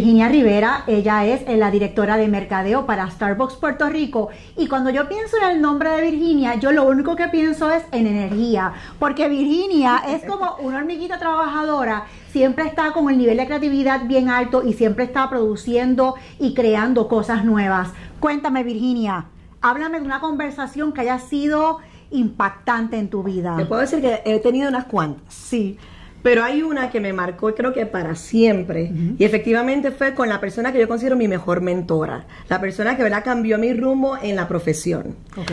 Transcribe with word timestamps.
Virginia 0.00 0.30
Rivera, 0.30 0.84
ella 0.86 1.26
es 1.26 1.42
eh, 1.46 1.58
la 1.58 1.70
directora 1.70 2.16
de 2.16 2.26
mercadeo 2.26 2.86
para 2.86 3.10
Starbucks 3.10 3.56
Puerto 3.56 3.86
Rico 3.90 4.30
y 4.56 4.66
cuando 4.66 4.88
yo 4.88 5.10
pienso 5.10 5.36
en 5.36 5.50
el 5.50 5.60
nombre 5.60 5.90
de 5.90 6.10
Virginia, 6.10 6.54
yo 6.54 6.72
lo 6.72 6.88
único 6.88 7.16
que 7.16 7.28
pienso 7.28 7.70
es 7.70 7.82
en 7.92 8.06
energía, 8.06 8.72
porque 8.98 9.28
Virginia 9.28 10.00
es 10.08 10.24
como 10.24 10.56
una 10.60 10.78
hormiguita 10.78 11.18
trabajadora, 11.18 12.06
siempre 12.32 12.64
está 12.64 12.94
con 12.94 13.10
el 13.10 13.18
nivel 13.18 13.36
de 13.36 13.44
creatividad 13.44 14.06
bien 14.06 14.30
alto 14.30 14.62
y 14.66 14.72
siempre 14.72 15.04
está 15.04 15.28
produciendo 15.28 16.14
y 16.38 16.54
creando 16.54 17.06
cosas 17.06 17.44
nuevas. 17.44 17.90
Cuéntame 18.20 18.64
Virginia, 18.64 19.26
háblame 19.60 20.00
de 20.00 20.06
una 20.06 20.20
conversación 20.20 20.94
que 20.94 21.02
haya 21.02 21.18
sido 21.18 21.80
impactante 22.10 22.96
en 22.96 23.10
tu 23.10 23.22
vida. 23.22 23.54
Te 23.58 23.66
puedo 23.66 23.82
decir 23.82 24.00
que 24.00 24.22
he 24.24 24.38
tenido 24.38 24.70
unas 24.70 24.86
cuantas. 24.86 25.34
Sí. 25.34 25.76
Pero 26.22 26.44
hay 26.44 26.62
una 26.62 26.90
que 26.90 27.00
me 27.00 27.12
marcó, 27.12 27.54
creo 27.54 27.72
que 27.72 27.86
para 27.86 28.14
siempre. 28.14 28.92
Y 29.18 29.24
efectivamente 29.24 29.90
fue 29.90 30.14
con 30.14 30.28
la 30.28 30.40
persona 30.40 30.72
que 30.72 30.78
yo 30.78 30.88
considero 30.88 31.16
mi 31.16 31.28
mejor 31.28 31.60
mentora. 31.62 32.26
La 32.48 32.60
persona 32.60 32.96
que, 32.96 33.02
¿verdad?, 33.02 33.24
cambió 33.24 33.58
mi 33.58 33.72
rumbo 33.72 34.18
en 34.20 34.36
la 34.36 34.46
profesión. 34.46 35.16
Ok. 35.36 35.50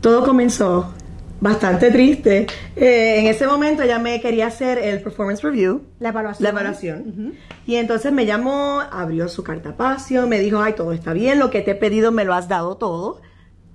Todo 0.00 0.24
comenzó 0.24 0.92
bastante 1.40 1.90
triste. 1.90 2.46
Eh, 2.74 3.20
en 3.20 3.26
ese 3.26 3.46
momento 3.46 3.82
ella 3.82 3.98
me 3.98 4.20
quería 4.20 4.48
hacer 4.48 4.78
el 4.78 5.00
performance 5.02 5.42
review. 5.42 5.82
La 6.00 6.08
evaluación. 6.08 6.42
La 6.42 6.50
evaluación. 6.50 7.34
Y 7.66 7.76
entonces 7.76 8.12
me 8.12 8.26
llamó, 8.26 8.80
abrió 8.80 9.28
su 9.28 9.44
carta 9.44 9.70
cartapacio, 9.70 10.26
me 10.26 10.40
dijo, 10.40 10.60
ay, 10.60 10.72
todo 10.72 10.92
está 10.92 11.12
bien, 11.12 11.38
lo 11.38 11.50
que 11.50 11.60
te 11.60 11.72
he 11.72 11.74
pedido 11.74 12.10
me 12.12 12.24
lo 12.24 12.34
has 12.34 12.48
dado 12.48 12.76
todo. 12.76 13.20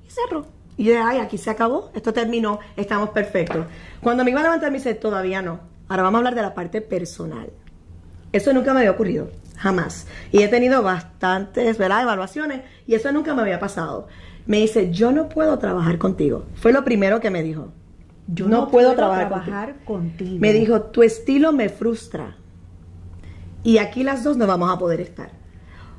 Y 0.05 0.09
cerró. 0.09 0.45
Y 0.77 0.83
yo 0.83 0.91
dije, 0.91 1.03
ay, 1.05 1.19
aquí 1.19 1.37
se 1.37 1.49
acabó, 1.49 1.91
esto 1.93 2.11
terminó, 2.11 2.59
estamos 2.75 3.11
perfectos. 3.11 3.65
Cuando 4.01 4.25
me 4.25 4.31
iba 4.31 4.41
a 4.41 4.43
levantar 4.43 4.71
me 4.71 4.77
dice, 4.77 4.93
todavía 4.93 5.41
no 5.41 5.74
Ahora 5.87 6.03
vamos 6.03 6.15
a 6.15 6.19
hablar 6.19 6.35
de 6.35 6.41
la 6.41 6.53
parte 6.53 6.81
personal. 6.81 7.49
Eso 8.31 8.51
nunca 8.53 8.73
me 8.73 8.79
había 8.79 8.91
ocurrido, 8.91 9.29
jamás. 9.57 10.07
Y 10.31 10.41
he 10.41 10.47
tenido 10.47 10.81
bastantes, 10.81 11.77
¿verdad? 11.77 12.01
Evaluaciones 12.01 12.61
y 12.87 12.95
eso 12.95 13.11
nunca 13.11 13.33
me 13.33 13.43
había 13.43 13.59
pasado. 13.59 14.07
Me 14.45 14.57
dice, 14.57 14.91
yo 14.91 15.11
no 15.11 15.29
puedo 15.29 15.57
trabajar 15.57 15.97
contigo. 15.97 16.45
Fue 16.55 16.73
lo 16.73 16.83
primero 16.83 17.19
que 17.19 17.29
me 17.29 17.43
dijo. 17.43 17.71
Yo 18.27 18.47
no, 18.47 18.69
puedo, 18.69 18.95
trabajar, 18.95 19.75
contigo. 19.85 20.37
Me 20.39 20.51
dijo, 20.51 20.81
tu 20.81 21.03
estilo 21.03 21.53
me 21.53 21.69
frustra. 21.69 22.35
Y 23.63 23.77
aquí 23.77 24.03
las 24.03 24.23
dos 24.23 24.35
no 24.35 24.47
vamos 24.47 24.71
a 24.71 24.79
poder 24.79 24.99
estar. 24.99 25.29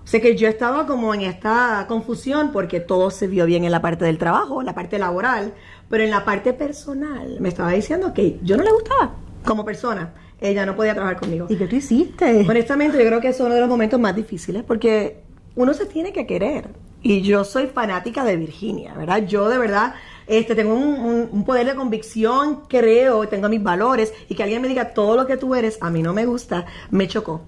O 0.03 0.09
sea 0.09 0.21
que 0.21 0.37
yo 0.37 0.49
estaba 0.49 0.87
como 0.87 1.15
en 1.15 1.23
esta 1.23 1.85
confusión 1.89 2.53
porque 2.53 2.81
todo 2.81 3.11
se 3.11 3.29
vio 3.29 3.47
bien 3.47 3.65
en 3.65 3.73
la 3.73 3.81
parte 3.81 4.05
del 4.05 4.19
trabajo, 4.19 4.61
en 4.61 4.67
la 4.67 4.75
parte 4.75 4.99
laboral, 4.99 5.55
pero 5.89 6.05
en 6.05 6.11
la 6.11 6.25
parte 6.25 6.53
personal 6.53 7.39
me 7.41 7.49
estaba 7.49 7.73
diciendo 7.73 8.13
que 8.13 8.39
yo 8.43 8.57
no 8.57 8.63
le 8.63 8.73
gustaba 8.73 9.15
como 9.47 9.65
persona, 9.65 10.13
ella 10.41 10.67
no 10.67 10.77
podía 10.77 10.93
trabajar 10.93 11.19
conmigo. 11.19 11.47
¿Y 11.49 11.57
qué 11.57 11.67
tú 11.67 11.77
hiciste? 11.77 12.45
Honestamente, 12.47 12.99
yo 12.99 13.07
creo 13.07 13.21
que 13.21 13.29
es 13.29 13.41
uno 13.41 13.55
de 13.55 13.61
los 13.61 13.69
momentos 13.69 13.99
más 13.99 14.15
difíciles 14.15 14.63
porque 14.65 15.23
uno 15.55 15.73
se 15.73 15.87
tiene 15.87 16.13
que 16.13 16.27
querer. 16.27 16.69
Y 17.03 17.23
yo 17.23 17.45
soy 17.45 17.67
fanática 17.69 18.25
de 18.25 18.37
Virginia, 18.37 18.93
¿verdad? 18.95 19.25
Yo 19.27 19.49
de 19.49 19.59
verdad 19.59 19.95
este, 20.27 20.57
tengo 20.57 20.75
un, 20.75 21.45
poder 21.45 21.67
de 21.67 21.75
convicción, 21.77 22.63
creo, 22.69 23.29
tengo 23.29 23.49
mis 23.49 23.63
valores 23.63 24.13
y 24.29 24.35
que 24.35 24.43
alguien 24.43 24.61
me 24.61 24.69
diga 24.69 24.93
todo 24.93 25.15
lo 25.15 25.27
que 25.27 25.37
tú 25.37 25.55
eres, 25.55 25.79
a 25.81 25.91
mí 25.91 26.03
no 26.03 26.13
me 26.13 26.27
gusta, 26.27 26.67
me 26.91 27.07
chocó. 27.07 27.43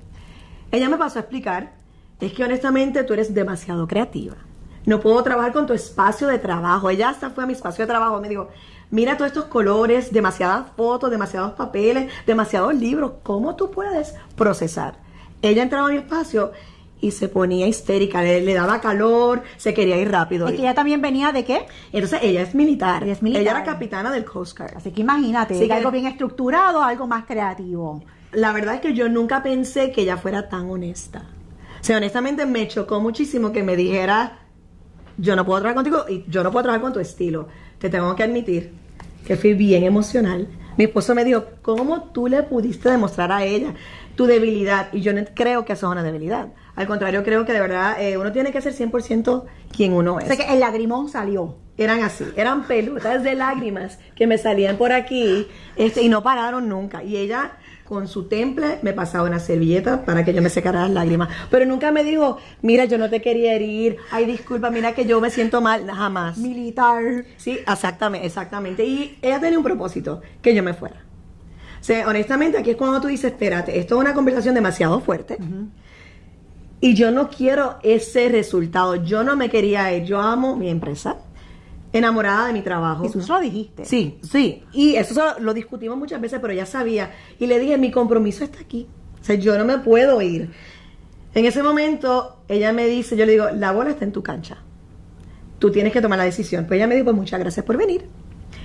Ella 0.71 0.89
me 0.89 0.97
pasó 0.97 1.19
a 1.19 1.23
explicar, 1.23 1.73
es 2.21 2.33
que 2.33 2.45
honestamente 2.45 3.03
tú 3.03 3.15
eres 3.15 3.35
demasiado 3.35 3.89
creativa. 3.89 4.37
No 4.87 5.01
puedo 5.01 5.23
trabajar 5.23 5.53
con 5.53 5.67
tu 5.67 5.75
espacio 5.75 6.29
de 6.29 6.39
trabajo. 6.39 6.89
Ella 6.89 7.11
hasta 7.11 7.31
fue 7.31 7.45
a 7.45 7.47
mi 7.47 7.53
espacio 7.53 7.83
de 7.83 7.89
trabajo, 7.89 8.21
me 8.21 8.29
dijo, 8.29 8.49
Mira 8.91 9.19
todos 9.19 9.29
estos 9.29 9.45
colores, 9.47 10.13
demasiadas 10.13 10.67
fotos, 10.75 11.11
demasiados 11.11 11.53
papeles, 11.53 12.11
demasiados 12.27 12.75
libros. 12.75 13.13
¿Cómo 13.23 13.55
tú 13.55 13.71
puedes 13.71 14.15
procesar? 14.35 14.95
Ella 15.43 15.63
entraba 15.63 15.89
a 15.89 15.91
mi 15.91 15.99
espacio 15.99 16.53
y 17.01 17.11
se 17.11 17.29
ponía 17.29 17.67
histérica, 17.67 18.23
le, 18.23 18.55
daba 18.55 18.81
calor, 18.81 19.43
se 19.59 19.75
quería 19.75 19.99
ir 19.99 20.11
rápido. 20.11 20.49
¿Y 20.49 20.57
que 20.57 20.63
ella 20.63 20.75
también 20.75 21.03
venía 21.03 21.33
de 21.33 21.45
qué? 21.45 21.67
Entonces 21.93 22.21
ella 22.23 22.41
es 22.41 22.55
militar. 22.55 23.05
Ella, 23.05 23.13
es 23.13 23.23
militar. 23.23 23.43
ella 23.43 23.51
era 23.51 23.65
capitana 23.65 24.11
del 24.11 24.25
Coast 24.25 24.59
Guard. 24.59 24.79
Así 24.79 24.91
que 24.91 25.03
imagínate, 25.03 25.71
algo 25.71 25.91
bien 25.91 26.07
estructurado, 26.07 26.83
algo 26.83 27.07
más 27.07 27.27
creativo. 27.27 28.03
La 28.33 28.53
verdad 28.53 28.77
es 28.77 28.81
que 28.81 28.95
yo 28.95 29.09
nunca 29.11 29.43
pensé 29.43 29.93
que 29.93 30.03
ella 30.03 30.17
fuera 30.17 30.49
tan 30.49 30.69
honesta. 30.71 31.27
O 31.81 31.85
sea, 31.85 31.99
honestamente 31.99 32.47
me 32.47 32.67
chocó 32.67 33.01
muchísimo 33.01 33.53
que 33.53 33.63
me 33.63 33.77
dijera, 33.77 34.39
yo 35.19 35.37
no 35.37 35.45
puedo 35.45 35.61
trabajar 35.61 35.85
contigo 35.85 36.05
y 36.09 36.25
yo 36.29 36.43
no 36.43 36.51
puedo 36.51 36.65
trabajar 36.65 36.83
con 36.83 36.93
tu 36.95 37.01
estilo 37.01 37.49
te 37.79 37.89
tengo 37.89 38.15
que 38.17 38.23
admitir 38.23 38.73
que 39.29 39.37
fui 39.37 39.53
bien 39.53 39.85
emocional. 39.85 40.49
Mi 40.79 40.85
esposo 40.85 41.15
me 41.15 41.23
dijo, 41.23 41.45
¿cómo 41.61 42.05
tú 42.13 42.29
le 42.29 42.43
pudiste 42.45 42.91
demostrar 42.91 43.31
a 43.31 43.45
ella 43.45 43.75
tu 44.17 44.25
debilidad? 44.25 44.89
Y 44.91 45.03
yo 45.03 45.13
no 45.13 45.23
creo 45.35 45.67
que 45.67 45.75
eso 45.75 45.87
es 45.87 45.93
una 45.93 46.03
debilidad. 46.03 46.49
Al 46.75 46.87
contrario, 46.87 47.23
creo 47.23 47.45
que 47.45 47.53
de 47.53 47.61
verdad 47.61 48.01
eh, 48.01 48.17
uno 48.17 48.33
tiene 48.33 48.53
que 48.53 48.63
ser 48.63 48.73
100% 48.73 49.45
quien 49.77 49.93
uno 49.93 50.19
es. 50.19 50.25
O 50.25 50.35
sea 50.35 50.37
que 50.37 50.51
el 50.51 50.61
lagrimón 50.61 51.11
salió. 51.11 51.57
Eran 51.77 52.03
así, 52.03 52.25
eran 52.37 52.67
pelotas 52.67 53.23
de 53.23 53.35
lágrimas 53.35 53.99
que 54.17 54.27
me 54.27 54.39
salían 54.39 54.79
por 54.79 54.93
aquí 54.93 55.47
este, 55.77 56.03
y 56.03 56.09
no 56.09 56.23
pararon 56.23 56.67
nunca. 56.67 57.05
Y 57.05 57.19
ella 57.19 57.53
con 57.89 58.07
su 58.07 58.25
temple 58.25 58.81
me 58.83 58.93
pasaba 58.93 59.27
una 59.27 59.39
servilleta 59.39 60.05
para 60.05 60.23
que 60.23 60.35
yo 60.35 60.43
me 60.43 60.51
secara 60.51 60.83
las 60.83 60.91
lágrimas. 60.91 61.31
Pero 61.51 61.65
nunca 61.65 61.91
me 61.91 62.05
dijo, 62.05 62.37
mira, 62.61 62.85
yo 62.85 62.99
no 62.99 63.09
te 63.09 63.23
quería 63.23 63.55
herir, 63.55 63.97
ay, 64.11 64.27
disculpa, 64.27 64.71
mira 64.71 64.93
que 64.93 65.07
yo 65.07 65.23
me 65.23 65.31
siento 65.31 65.63
mal, 65.63 65.91
jamás. 65.91 66.37
Militar. 66.37 67.25
Sí, 67.39 67.59
exactamente, 67.67 68.27
exactamente. 68.27 68.85
Y 68.85 69.19
ella 69.23 69.41
tenía 69.41 69.57
un 69.57 69.65
propósito, 69.65 70.21
que 70.43 70.55
yo 70.55 70.63
me 70.63 70.75
fuera. 70.75 70.97
O 71.81 71.85
sea, 71.85 72.07
honestamente, 72.07 72.59
aquí 72.59 72.71
es 72.71 72.77
cuando 72.77 73.01
tú 73.01 73.09
dices, 73.09 73.33
espérate, 73.33 73.79
esto 73.79 73.95
es 73.95 74.01
una 74.03 74.13
conversación 74.13 74.55
demasiado 74.55 75.01
fuerte. 75.01 75.39
Y 76.81 76.95
yo 76.95 77.11
no 77.11 77.31
quiero 77.31 77.79
ese 77.83 78.29
resultado. 78.29 78.97
Yo 78.97 79.25
no 79.25 79.35
me 79.35 79.49
quería 79.49 79.93
ir. 79.95 80.05
Yo 80.05 80.21
amo 80.21 80.57
mi 80.57 80.69
empresa 80.69 81.17
enamorada 81.99 82.47
de 82.49 82.53
mi 82.53 82.63
trabajo. 82.63 83.05
Y 83.05 83.11
tú 83.11 83.21
lo 83.27 83.41
dijiste. 83.41 83.85
Sí, 83.85 84.19
sí. 84.23 84.65
Y 84.73 84.97
eso 84.97 85.35
lo 85.41 85.55
discutimos 85.55 85.99
muchas 85.99 86.21
veces, 86.21 86.41
pero 86.41 86.53
ya 86.53 86.67
sabía. 86.67 87.13
Y 87.39 87.47
le 87.47 87.59
dije, 87.59 87.79
mi 87.79 87.91
compromiso 87.91 88.45
está 88.45 88.61
aquí. 88.61 88.89
O 89.21 89.25
sea, 89.25 89.37
yo 89.37 89.59
no 89.59 89.65
me 89.65 89.79
puedo 89.79 90.21
ir. 90.23 90.51
En 91.35 91.45
ese 91.45 91.63
momento, 91.63 92.43
ella 92.49 92.73
me 92.73 92.87
dice, 92.87 93.17
yo 93.17 93.27
le 93.27 93.33
digo, 93.33 93.51
la 93.51 93.73
bola 93.73 93.91
está 93.91 94.05
en 94.05 94.13
tu 94.13 94.23
cancha. 94.23 94.59
Tú 95.59 95.71
tienes 95.71 95.93
que 95.93 96.01
tomar 96.01 96.19
la 96.19 96.25
decisión. 96.25 96.67
Pues 96.67 96.79
ella 96.79 96.87
me 96.87 96.95
dijo, 96.95 97.07
pues 97.07 97.17
muchas 97.17 97.41
gracias 97.41 97.65
por 97.65 97.77
venir. 97.77 98.07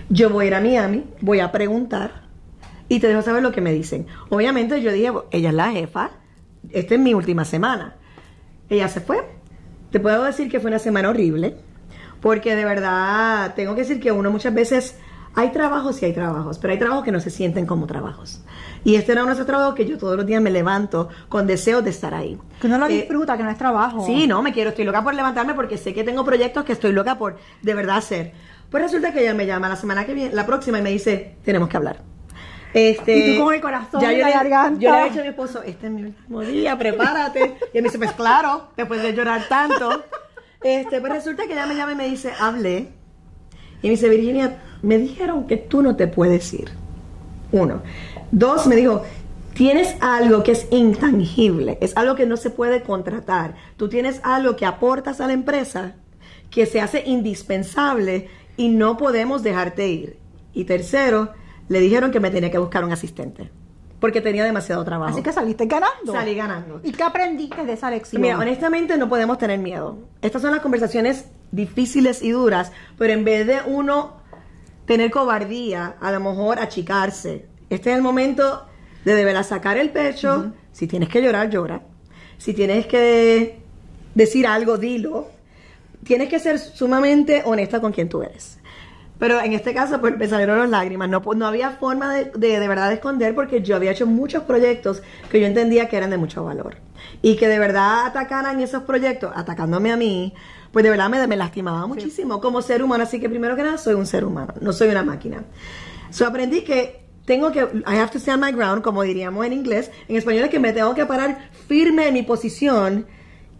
Yo 0.09 0.29
voy 0.29 0.45
a 0.45 0.47
ir 0.47 0.55
a 0.55 0.61
Miami, 0.61 1.03
voy 1.21 1.39
a 1.39 1.51
preguntar 1.51 2.23
y 2.89 2.99
te 2.99 3.07
dejo 3.07 3.21
saber 3.21 3.41
lo 3.41 3.51
que 3.51 3.61
me 3.61 3.73
dicen. 3.73 4.05
Obviamente 4.29 4.81
yo 4.81 4.91
dije, 4.91 5.11
ella 5.31 5.49
es 5.49 5.55
la 5.55 5.71
jefa, 5.71 6.11
esta 6.71 6.95
es 6.95 6.99
mi 6.99 7.13
última 7.13 7.45
semana. 7.45 7.95
Ella 8.69 8.87
se 8.87 9.01
fue. 9.01 9.23
Te 9.91 9.99
puedo 9.99 10.23
decir 10.23 10.49
que 10.49 10.59
fue 10.59 10.69
una 10.69 10.79
semana 10.79 11.09
horrible 11.09 11.57
porque 12.23 12.55
de 12.55 12.63
verdad 12.63 13.53
tengo 13.53 13.75
que 13.75 13.81
decir 13.81 13.99
que 13.99 14.09
uno 14.13 14.31
muchas 14.31 14.53
veces 14.53 14.95
hay 15.35 15.51
trabajos 15.51 16.01
y 16.01 16.05
hay 16.05 16.13
trabajos, 16.13 16.57
pero 16.57 16.71
hay 16.71 16.79
trabajos 16.79 17.03
que 17.03 17.11
no 17.11 17.19
se 17.19 17.29
sienten 17.29 17.65
como 17.65 17.85
trabajos. 17.85 18.39
Y 18.85 18.95
este 18.95 19.11
era 19.11 19.23
uno 19.23 19.31
de 19.31 19.33
esos 19.33 19.45
trabajos 19.45 19.75
que 19.75 19.85
yo 19.85 19.97
todos 19.97 20.15
los 20.15 20.25
días 20.25 20.41
me 20.41 20.49
levanto 20.49 21.09
con 21.27 21.45
deseos 21.47 21.83
de 21.83 21.89
estar 21.89 22.13
ahí. 22.13 22.39
Que 22.61 22.67
uno 22.67 22.77
lo 22.77 22.85
eh, 22.85 22.93
disfruta, 22.93 23.35
que 23.35 23.43
no 23.43 23.49
es 23.49 23.57
trabajo. 23.57 24.05
Sí, 24.05 24.25
no, 24.25 24.41
me 24.41 24.53
quiero, 24.53 24.69
estoy 24.69 24.85
loca 24.85 25.03
por 25.03 25.13
levantarme 25.13 25.53
porque 25.53 25.77
sé 25.77 25.93
que 25.93 26.05
tengo 26.05 26.23
proyectos 26.23 26.63
que 26.63 26.71
estoy 26.71 26.93
loca 26.93 27.17
por 27.17 27.37
de 27.61 27.73
verdad 27.73 27.97
hacer. 27.97 28.31
Pues 28.71 28.83
resulta 28.83 29.11
que 29.11 29.19
ella 29.19 29.33
me 29.33 29.45
llama 29.45 29.67
la 29.67 29.75
semana 29.75 30.05
que 30.05 30.13
viene, 30.13 30.33
la 30.33 30.45
próxima, 30.45 30.79
y 30.79 30.81
me 30.81 30.91
dice, 30.91 31.35
tenemos 31.43 31.67
que 31.67 31.75
hablar. 31.75 31.97
Este, 32.73 33.17
y 33.17 33.37
tú 33.37 33.43
con 33.43 33.53
el 33.53 33.61
corazón 33.61 34.01
ya 34.01 34.11
yo, 34.13 34.25
le, 34.25 34.79
yo 34.79 34.91
le 34.91 35.01
he 35.01 35.09
dicho 35.09 35.19
a 35.19 35.23
mi 35.23 35.29
esposo, 35.29 35.61
este 35.61 35.87
es 35.87 35.91
mi 35.91 36.03
último 36.03 36.41
día, 36.41 36.77
prepárate. 36.77 37.57
y 37.73 37.77
él 37.77 37.83
me 37.83 37.89
dice, 37.89 37.97
pues 37.97 38.13
claro, 38.13 38.69
después 38.77 39.03
de 39.03 39.13
llorar 39.13 39.43
tanto. 39.49 40.03
Este, 40.63 41.01
pues 41.01 41.11
resulta 41.11 41.45
que 41.45 41.53
ella 41.53 41.65
me 41.65 41.75
llama 41.75 41.91
y 41.91 41.95
me 41.95 42.09
dice, 42.09 42.31
hablé. 42.39 42.89
Y 43.81 43.87
me 43.87 43.91
dice, 43.91 44.09
Virginia, 44.09 44.61
me 44.81 44.97
dijeron 44.97 45.45
que 45.45 45.57
tú 45.57 45.81
no 45.81 45.95
te 45.95 46.07
puedes 46.07 46.53
ir. 46.53 46.69
Uno. 47.51 47.81
Dos, 48.31 48.65
me 48.67 48.75
dijo, 48.75 49.03
tienes 49.53 49.95
algo 49.99 50.43
que 50.43 50.53
es 50.53 50.67
intangible, 50.71 51.77
es 51.81 51.95
algo 51.97 52.15
que 52.15 52.25
no 52.25 52.37
se 52.37 52.49
puede 52.49 52.81
contratar. 52.81 53.55
Tú 53.77 53.89
tienes 53.89 54.21
algo 54.23 54.55
que 54.55 54.65
aportas 54.65 55.21
a 55.21 55.27
la 55.27 55.33
empresa 55.33 55.95
que 56.49 56.65
se 56.65 56.81
hace 56.81 57.03
indispensable 57.05 58.29
y 58.57 58.69
no 58.69 58.97
podemos 58.97 59.43
dejarte 59.43 59.87
ir. 59.87 60.17
Y 60.53 60.63
tercero, 60.65 61.33
le 61.67 61.79
dijeron 61.79 62.11
que 62.11 62.19
me 62.19 62.31
tenía 62.31 62.51
que 62.51 62.57
buscar 62.57 62.83
un 62.83 62.91
asistente 62.91 63.49
porque 64.03 64.19
tenía 64.19 64.43
demasiado 64.43 64.83
trabajo. 64.83 65.13
Así 65.13 65.23
que 65.23 65.31
saliste 65.31 65.65
ganando. 65.65 66.11
Salí 66.11 66.35
ganando. 66.35 66.81
¿Y 66.83 66.91
qué 66.91 67.03
aprendiste 67.03 67.63
de 67.63 67.71
esa 67.71 67.89
lección? 67.89 68.21
Mira, 68.21 68.37
honestamente 68.37 68.97
no 68.97 69.07
podemos 69.07 69.37
tener 69.37 69.59
miedo. 69.59 69.97
Estas 70.21 70.41
son 70.41 70.51
las 70.51 70.59
conversaciones 70.59 71.29
difíciles 71.51 72.21
y 72.21 72.31
duras, 72.31 72.73
pero 72.97 73.13
en 73.13 73.23
vez 73.23 73.47
de 73.47 73.61
uno 73.65 74.17
tener 74.85 75.09
cobardía, 75.09 75.95
a 76.01 76.11
lo 76.11 76.19
mejor 76.19 76.59
achicarse, 76.59 77.45
este 77.69 77.91
es 77.91 77.95
el 77.95 78.01
momento 78.01 78.65
de 79.05 79.15
deberla 79.15 79.41
sacar 79.41 79.77
el 79.77 79.89
pecho. 79.89 80.51
Si 80.73 80.85
tienes 80.85 81.07
que 81.07 81.21
llorar, 81.21 81.49
llora. 81.49 81.83
Si 82.37 82.53
tienes 82.53 82.85
que 82.87 83.61
decir 84.15 84.47
algo, 84.47 84.77
dilo. 84.77 85.29
Tienes 86.03 86.27
que 86.27 86.39
ser 86.39 86.59
sumamente 86.59 87.43
honesta 87.45 87.79
con 87.79 87.93
quien 87.93 88.09
tú 88.09 88.21
eres. 88.21 88.59
Pero 89.19 89.39
en 89.39 89.53
este 89.53 89.73
caso, 89.73 90.01
pues 90.01 90.17
me 90.17 90.27
salieron 90.27 90.57
las 90.59 90.69
lágrimas. 90.69 91.09
No, 91.09 91.21
no 91.35 91.47
había 91.47 91.71
forma 91.71 92.13
de, 92.13 92.31
de, 92.35 92.59
de 92.59 92.67
verdad 92.67 92.89
de 92.89 92.95
esconder 92.95 93.35
porque 93.35 93.61
yo 93.61 93.75
había 93.75 93.91
hecho 93.91 94.05
muchos 94.05 94.43
proyectos 94.43 95.01
que 95.29 95.39
yo 95.39 95.47
entendía 95.47 95.87
que 95.87 95.97
eran 95.97 96.09
de 96.09 96.17
mucho 96.17 96.43
valor. 96.43 96.77
Y 97.21 97.35
que 97.35 97.47
de 97.47 97.59
verdad 97.59 98.05
atacaran 98.05 98.59
esos 98.59 98.83
proyectos, 98.83 99.31
atacándome 99.35 99.91
a 99.91 99.97
mí, 99.97 100.33
pues 100.71 100.83
de 100.83 100.89
verdad 100.89 101.09
me, 101.09 101.25
me 101.27 101.37
lastimaba 101.37 101.85
muchísimo 101.85 102.41
como 102.41 102.61
ser 102.61 102.83
humano. 102.83 103.03
Así 103.03 103.19
que 103.19 103.29
primero 103.29 103.55
que 103.55 103.63
nada, 103.63 103.77
soy 103.77 103.93
un 103.93 104.05
ser 104.05 104.25
humano, 104.25 104.53
no 104.59 104.73
soy 104.73 104.89
una 104.89 105.03
máquina. 105.03 105.43
So 106.09 106.25
aprendí 106.25 106.61
que 106.61 107.03
tengo 107.25 107.51
que, 107.51 107.61
I 107.61 107.97
have 107.97 108.11
to 108.11 108.19
stand 108.19 108.43
my 108.43 108.51
ground, 108.51 108.81
como 108.81 109.03
diríamos 109.03 109.45
en 109.45 109.53
inglés. 109.53 109.91
En 110.07 110.15
español 110.15 110.45
es 110.45 110.49
que 110.49 110.59
me 110.59 110.73
tengo 110.73 110.93
que 110.95 111.05
parar 111.05 111.49
firme 111.67 112.07
en 112.07 112.13
mi 112.13 112.23
posición 112.23 113.05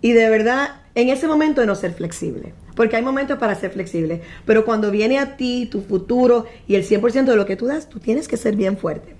y 0.01 0.11
de 0.11 0.29
verdad 0.29 0.81
en 0.95 1.09
ese 1.09 1.27
momento 1.27 1.61
de 1.61 1.67
no 1.67 1.75
ser 1.75 1.93
flexible. 1.93 2.53
Porque 2.75 2.95
hay 2.95 3.03
momentos 3.03 3.37
para 3.37 3.55
ser 3.55 3.71
flexible. 3.71 4.21
Pero 4.45 4.65
cuando 4.65 4.91
viene 4.91 5.19
a 5.19 5.37
ti 5.37 5.67
tu 5.71 5.81
futuro 5.81 6.45
y 6.67 6.75
el 6.75 6.83
100% 6.83 7.25
de 7.25 7.35
lo 7.35 7.45
que 7.45 7.55
tú 7.55 7.67
das, 7.67 7.89
tú 7.89 7.99
tienes 7.99 8.27
que 8.27 8.37
ser 8.37 8.55
bien 8.55 8.77
fuerte. 8.77 9.15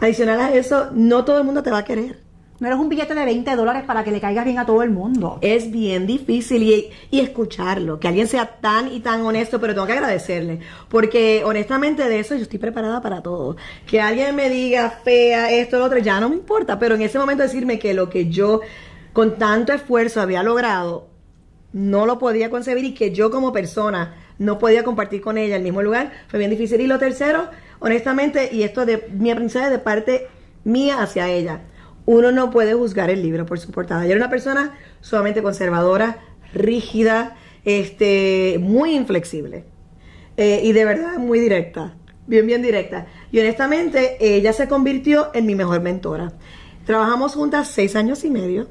Adicional 0.00 0.40
a 0.40 0.54
eso, 0.54 0.90
no 0.92 1.24
todo 1.24 1.38
el 1.38 1.44
mundo 1.44 1.62
te 1.62 1.70
va 1.70 1.78
a 1.78 1.84
querer. 1.84 2.26
No 2.58 2.68
eres 2.68 2.78
un 2.78 2.88
billete 2.88 3.14
de 3.14 3.24
20 3.24 3.54
dólares 3.54 3.82
para 3.86 4.02
que 4.02 4.10
le 4.10 4.18
caigas 4.18 4.46
bien 4.46 4.58
a 4.58 4.64
todo 4.64 4.82
el 4.82 4.88
mundo. 4.88 5.38
Es 5.42 5.70
bien 5.70 6.06
difícil 6.06 6.62
y, 6.62 6.90
y, 7.10 7.20
escucharlo, 7.20 8.00
que 8.00 8.08
alguien 8.08 8.28
sea 8.28 8.46
tan 8.46 8.90
y 8.90 9.00
tan 9.00 9.20
honesto, 9.22 9.60
pero 9.60 9.74
tengo 9.74 9.86
que 9.86 9.92
agradecerle, 9.92 10.60
porque 10.88 11.42
honestamente 11.44 12.08
de 12.08 12.18
eso 12.18 12.34
yo 12.34 12.42
estoy 12.42 12.58
preparada 12.58 13.02
para 13.02 13.22
todo. 13.22 13.56
Que 13.86 14.00
alguien 14.00 14.34
me 14.34 14.48
diga 14.48 14.88
fea, 14.88 15.50
esto, 15.52 15.78
lo 15.78 15.84
otro, 15.84 15.98
ya 15.98 16.18
no 16.18 16.30
me 16.30 16.36
importa, 16.36 16.78
pero 16.78 16.94
en 16.94 17.02
ese 17.02 17.18
momento 17.18 17.42
decirme 17.42 17.78
que 17.78 17.92
lo 17.92 18.08
que 18.08 18.30
yo 18.30 18.62
con 19.12 19.36
tanto 19.36 19.74
esfuerzo 19.74 20.22
había 20.22 20.42
logrado, 20.42 21.08
no 21.72 22.06
lo 22.06 22.18
podía 22.18 22.50
concebir 22.50 22.84
y 22.84 22.94
que 22.94 23.12
yo 23.12 23.30
como 23.30 23.52
persona 23.52 24.14
no 24.38 24.58
podía 24.58 24.84
compartir 24.84 25.20
con 25.20 25.38
ella 25.38 25.56
el 25.56 25.62
mismo 25.62 25.82
lugar, 25.82 26.12
fue 26.28 26.38
bien 26.38 26.50
difícil. 26.50 26.80
Y 26.80 26.86
lo 26.86 26.98
tercero, 26.98 27.48
honestamente, 27.78 28.50
y 28.52 28.62
esto 28.62 28.86
de 28.86 29.08
mi 29.12 29.30
aprendizaje 29.30 29.70
de 29.70 29.78
parte 29.78 30.28
mía 30.64 31.02
hacia 31.02 31.28
ella, 31.28 31.62
uno 32.04 32.32
no 32.32 32.50
puede 32.50 32.74
juzgar 32.74 33.10
el 33.10 33.22
libro 33.22 33.46
por 33.46 33.58
su 33.58 33.70
portada. 33.70 34.04
Yo 34.04 34.12
era 34.12 34.20
una 34.20 34.30
persona 34.30 34.76
sumamente 35.00 35.42
conservadora, 35.42 36.18
rígida, 36.52 37.36
este, 37.64 38.58
muy 38.60 38.94
inflexible 38.94 39.64
eh, 40.36 40.60
y 40.62 40.72
de 40.72 40.84
verdad 40.84 41.18
muy 41.18 41.40
directa, 41.40 41.96
bien, 42.26 42.46
bien 42.46 42.62
directa. 42.62 43.06
Y 43.32 43.40
honestamente, 43.40 44.16
ella 44.20 44.52
se 44.52 44.68
convirtió 44.68 45.30
en 45.34 45.46
mi 45.46 45.54
mejor 45.54 45.80
mentora. 45.80 46.32
Trabajamos 46.84 47.34
juntas 47.34 47.68
seis 47.68 47.96
años 47.96 48.24
y 48.24 48.30
medio. 48.30 48.68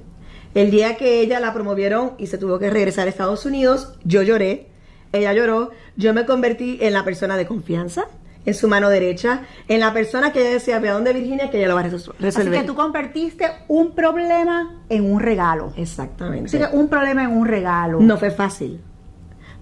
El 0.56 0.72
día 0.72 0.96
que 0.96 1.20
ella 1.20 1.42
la 1.42 1.54
promovieron 1.54 2.14
y 2.18 2.28
se 2.28 2.38
tuvo 2.38 2.60
que 2.60 2.70
regresar 2.70 3.08
a 3.08 3.10
Estados 3.10 3.46
Unidos, 3.46 3.94
yo 4.06 4.24
lloré, 4.24 4.70
ella 5.12 5.34
lloró, 5.34 5.72
yo 5.98 6.14
me 6.14 6.26
convertí 6.26 6.78
en 6.82 6.94
la 6.94 7.04
persona 7.04 7.36
de 7.36 7.46
confianza, 7.46 8.06
en 8.46 8.54
su 8.54 8.70
mano 8.70 8.88
derecha, 8.88 9.42
en 9.68 9.82
la 9.82 9.92
persona 9.92 10.32
que 10.32 10.40
ella 10.40 10.52
decía, 10.52 10.80
ve 10.80 10.88
a 10.88 10.94
dónde 10.94 11.12
Virginia, 11.12 11.50
que 11.50 11.58
ella 11.58 11.68
lo 11.68 11.76
va 11.76 11.82
a 11.82 11.84
resolver. 11.84 12.28
Así 12.30 12.50
que 12.50 12.64
tú 12.64 12.74
convertiste 12.74 13.48
un 13.68 13.92
problema 13.96 14.82
en 14.88 15.12
un 15.12 15.20
regalo. 15.20 15.74
Exactamente. 15.76 16.46
Así 16.46 16.58
que 16.58 16.78
un 16.78 16.88
problema 16.88 17.26
en 17.26 17.32
un 17.32 17.46
regalo. 17.46 18.00
No 18.00 18.18
fue 18.18 18.32
fácil. 18.32 18.80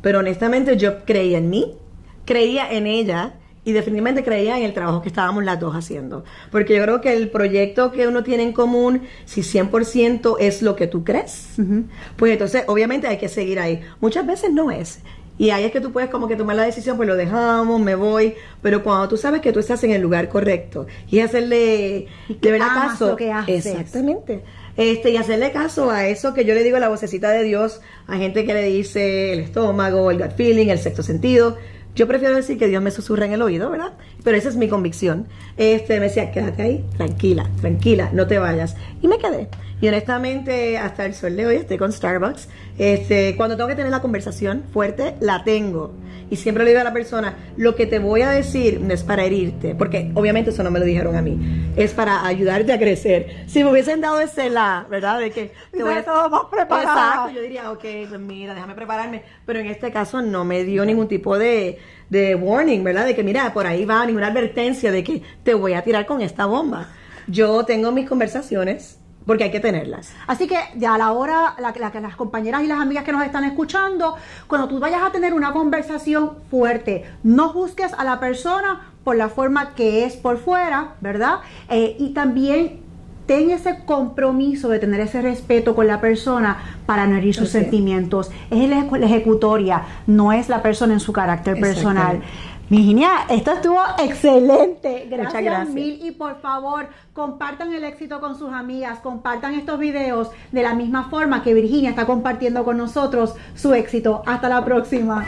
Pero 0.03 0.19
honestamente 0.19 0.77
yo 0.77 1.05
creía 1.05 1.39
en 1.39 1.49
mí, 1.49 1.75
creía 2.23 2.71
en 2.71 2.85
ella 2.85 3.33
y 3.65 3.71
definitivamente 3.71 4.23
creía 4.23 4.57
en 4.57 4.63
el 4.63 4.73
trabajo 4.73 5.01
que 5.01 5.09
estábamos 5.09 5.43
las 5.43 5.59
dos 5.59 5.75
haciendo. 5.75 6.23
Porque 6.51 6.75
yo 6.75 6.83
creo 6.83 7.01
que 7.01 7.13
el 7.13 7.29
proyecto 7.29 7.91
que 7.91 8.07
uno 8.07 8.23
tiene 8.23 8.43
en 8.43 8.53
común, 8.53 9.03
si 9.25 9.41
100% 9.41 10.37
es 10.39 10.61
lo 10.61 10.75
que 10.75 10.87
tú 10.87 11.03
crees, 11.03 11.47
uh 11.57 11.61
-huh. 11.61 11.83
pues 12.17 12.33
entonces 12.33 12.63
obviamente 12.67 13.07
hay 13.07 13.17
que 13.17 13.29
seguir 13.29 13.59
ahí. 13.59 13.81
Muchas 14.01 14.25
veces 14.25 14.51
no 14.51 14.71
es. 14.71 14.99
Y 15.37 15.49
ahí 15.49 15.63
es 15.63 15.71
que 15.71 15.81
tú 15.81 15.91
puedes 15.91 16.09
como 16.09 16.27
que 16.27 16.35
tomar 16.35 16.55
la 16.55 16.63
decisión, 16.63 16.95
pues 16.95 17.09
lo 17.09 17.15
dejamos, 17.15 17.81
me 17.81 17.95
voy. 17.95 18.35
Pero 18.61 18.83
cuando 18.83 19.07
tú 19.07 19.17
sabes 19.17 19.41
que 19.41 19.51
tú 19.51 19.59
estás 19.59 19.83
en 19.83 19.91
el 19.91 20.01
lugar 20.01 20.29
correcto 20.29 20.85
y 21.09 21.19
hacerle 21.21 22.07
de 22.29 22.51
verdad 22.51 22.67
caso. 22.67 23.07
Lo 23.09 23.15
que 23.15 23.31
haces. 23.31 23.65
Exactamente. 23.65 24.43
Este, 24.75 25.11
y 25.11 25.17
hacerle 25.17 25.51
caso 25.51 25.91
a 25.91 26.07
eso 26.07 26.33
que 26.33 26.45
yo 26.45 26.55
le 26.55 26.63
digo 26.63 26.77
a 26.77 26.79
la 26.79 26.89
vocecita 26.89 27.29
de 27.29 27.43
Dios, 27.43 27.81
a 28.07 28.17
gente 28.17 28.43
que 28.45 28.53
le 28.53 28.63
dice 28.63 29.33
el 29.33 29.39
estómago, 29.39 30.09
el 30.11 30.17
gut 30.17 30.35
feeling, 30.35 30.67
el 30.67 30.79
sexto 30.79 31.03
sentido. 31.03 31.57
Yo 31.95 32.07
prefiero 32.07 32.35
decir 32.35 32.57
que 32.57 32.67
Dios 32.67 32.81
me 32.81 32.89
susurra 32.89 33.25
en 33.25 33.33
el 33.33 33.41
oído, 33.41 33.69
¿verdad? 33.69 33.93
Pero 34.23 34.35
esa 34.35 34.49
es 34.49 34.55
mi 34.55 34.67
convicción. 34.67 35.27
Este, 35.57 35.99
me 35.99 36.07
decía, 36.07 36.31
quédate 36.31 36.63
ahí, 36.63 36.85
tranquila, 36.97 37.49
tranquila, 37.61 38.09
no 38.13 38.25
te 38.25 38.39
vayas. 38.39 38.75
Y 39.01 39.07
me 39.07 39.19
quedé. 39.19 39.47
Y 39.79 39.87
honestamente, 39.89 40.77
hasta 40.77 41.05
el 41.05 41.13
sol 41.13 41.35
de 41.35 41.45
hoy 41.45 41.55
estoy 41.57 41.77
con 41.77 41.91
Starbucks. 41.91 42.47
Este, 42.77 43.35
cuando 43.35 43.57
tengo 43.57 43.67
que 43.67 43.75
tener 43.75 43.91
la 43.91 44.01
conversación 44.01 44.63
fuerte, 44.71 45.15
la 45.19 45.43
tengo. 45.43 45.93
Y 46.29 46.37
siempre 46.37 46.63
le 46.63 46.71
digo 46.71 46.81
a 46.81 46.83
la 46.83 46.93
persona, 46.93 47.35
lo 47.57 47.75
que 47.75 47.85
te 47.85 47.99
voy 47.99 48.21
a 48.21 48.29
decir 48.29 48.81
no 48.81 48.93
es 48.93 49.03
para 49.03 49.23
herirte, 49.23 49.75
porque 49.75 50.09
obviamente 50.15 50.49
eso 50.49 50.63
no 50.63 50.71
me 50.71 50.79
lo 50.79 50.85
dijeron 50.85 51.15
a 51.15 51.21
mí, 51.21 51.71
es 51.75 51.91
para 51.93 52.25
ayudarte 52.25 52.73
a 52.73 52.79
crecer. 52.79 53.43
Si 53.47 53.63
me 53.63 53.69
hubiesen 53.69 54.01
dado 54.01 54.19
ese 54.19 54.49
la, 54.49 54.87
¿verdad? 54.89 55.19
De 55.19 55.31
que 55.31 55.51
te 55.71 55.83
voy 55.83 55.93
a 55.93 56.03
todo 56.03 56.29
más 56.29 56.45
preparado. 56.49 56.89
Exacto, 56.89 57.35
yo 57.35 57.41
diría, 57.41 57.71
ok, 57.71 57.83
pues 58.09 58.19
mira, 58.19 58.55
déjame 58.55 58.73
prepararme. 58.73 59.21
Pero 59.45 59.59
en 59.59 59.67
este 59.67 59.91
caso 59.91 60.21
no 60.21 60.43
me 60.45 60.63
dio 60.63 60.85
ningún 60.85 61.07
tipo 61.07 61.37
de, 61.37 61.77
de 62.09 62.35
warning, 62.35 62.83
¿verdad? 62.83 63.05
De 63.05 63.15
que 63.15 63.23
mira, 63.23 63.53
por 63.53 63.67
ahí 63.67 63.85
va 63.85 64.05
ninguna 64.05 64.27
advertencia 64.27 64.91
de 64.91 65.03
que 65.03 65.21
te 65.43 65.53
voy 65.53 65.73
a 65.73 65.83
tirar 65.83 66.05
con 66.05 66.21
esta 66.21 66.45
bomba. 66.45 66.89
Yo 67.27 67.63
tengo 67.65 67.91
mis 67.91 68.07
conversaciones, 68.07 68.99
porque 69.25 69.45
hay 69.45 69.51
que 69.51 69.59
tenerlas. 69.59 70.13
Así 70.27 70.47
que 70.47 70.57
ya 70.75 70.95
a 70.95 70.97
la 70.97 71.11
hora, 71.11 71.55
la, 71.59 71.73
la, 71.77 72.01
las 72.01 72.15
compañeras 72.15 72.63
y 72.63 72.67
las 72.67 72.79
amigas 72.79 73.03
que 73.03 73.11
nos 73.11 73.23
están 73.23 73.43
escuchando, 73.43 74.15
cuando 74.47 74.67
tú 74.67 74.79
vayas 74.79 75.01
a 75.01 75.11
tener 75.11 75.33
una 75.33 75.53
conversación 75.53 76.33
fuerte, 76.49 77.05
no 77.23 77.49
juzgues 77.49 77.93
a 77.93 78.03
la 78.03 78.19
persona 78.19 78.93
por 79.03 79.15
la 79.15 79.29
forma 79.29 79.75
que 79.75 80.05
es 80.05 80.15
por 80.15 80.37
fuera, 80.37 80.95
¿verdad? 81.01 81.39
Eh, 81.69 81.95
y 81.99 82.13
también 82.13 82.82
ten 83.25 83.51
ese 83.51 83.79
compromiso 83.85 84.69
de 84.69 84.79
tener 84.79 84.99
ese 85.01 85.21
respeto 85.21 85.75
con 85.75 85.87
la 85.87 86.01
persona 86.01 86.57
para 86.85 87.07
no 87.07 87.15
herir 87.15 87.33
sus 87.33 87.49
okay. 87.49 87.61
sentimientos. 87.61 88.31
Es 88.49 88.69
la, 88.69 88.85
la 88.97 89.05
ejecutoria, 89.05 89.83
no 90.07 90.31
es 90.33 90.49
la 90.49 90.61
persona 90.61 90.93
en 90.93 90.99
su 90.99 91.13
carácter 91.13 91.59
personal. 91.59 92.21
Virginia, 92.69 93.25
esto 93.29 93.51
estuvo 93.51 93.79
excelente. 93.99 95.05
Gracias, 95.07 95.27
Muchas 95.27 95.43
gracias 95.43 95.69
mil. 95.69 95.99
Y 96.03 96.11
por 96.11 96.39
favor, 96.41 96.87
compartan 97.13 97.73
el 97.73 97.83
éxito 97.83 98.19
con 98.19 98.37
sus 98.37 98.51
amigas, 98.51 98.99
compartan 98.99 99.53
estos 99.53 99.77
videos 99.77 100.31
de 100.51 100.63
la 100.63 100.73
misma 100.73 101.09
forma 101.09 101.43
que 101.43 101.53
Virginia 101.53 101.91
está 101.91 102.05
compartiendo 102.05 102.63
con 102.63 102.77
nosotros 102.77 103.35
su 103.53 103.73
éxito. 103.73 104.23
Hasta 104.25 104.49
la 104.49 104.63
próxima. 104.65 105.25